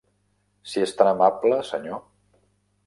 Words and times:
Si 0.71 0.81
es 0.85 0.95
tan 1.01 1.11
amable, 1.11 1.61
senyor. 1.73 2.05